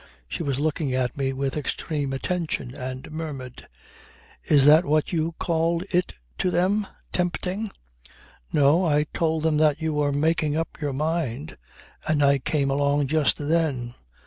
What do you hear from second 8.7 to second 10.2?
I told them that you were